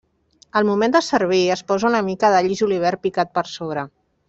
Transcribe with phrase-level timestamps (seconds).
[0.61, 3.87] Al moment de servir es posa una mica d'all i julivert picat per sobre.